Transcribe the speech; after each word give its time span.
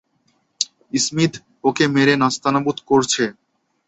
Smith 0.97 1.33
ওকে 1.63 1.85
মেরে 1.95 2.13
নাস্তানাবুদ 2.21 2.77
করছে। 2.89 3.23